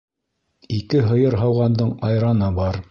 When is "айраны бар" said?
2.11-2.79